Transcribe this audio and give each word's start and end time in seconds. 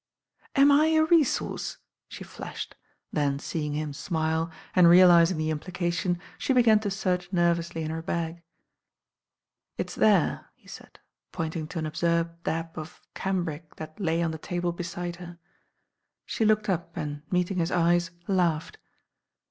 "Am 0.55 0.71
I 0.71 0.87
a 0.87 1.03
resource?" 1.05 1.77
she 2.07 2.23
flashed, 2.23 2.75
then 3.13 3.37
seeing 3.37 3.75
him 3.75 3.93
smile 3.93 4.49
and, 4.75 4.89
realising 4.89 5.37
the 5.37 5.51
implication, 5.51 6.19
she 6.39 6.53
began 6.53 6.79
to 6.79 6.89
search 6.89 7.31
nervously 7.31 7.83
in 7.83 7.91
her 7.91 8.01
bag. 8.01 8.41
"It's 9.77 9.93
there," 9.93 10.49
he 10.55 10.67
said, 10.67 10.97
pointing 11.31 11.67
to 11.67 11.77
an 11.77 11.85
absurd 11.85 12.41
dab 12.41 12.79
of 12.79 12.99
cambric 13.13 13.75
that 13.75 13.99
lay 13.99 14.23
on 14.23 14.31
the 14.31 14.39
table 14.39 14.71
beside 14.71 15.17
her. 15.17 15.37
She 16.25 16.45
looked 16.45 16.67
up 16.67 16.97
and, 16.97 17.21
meeting 17.29 17.59
his 17.59 17.69
eyes, 17.71 18.09
laughed. 18.27 18.79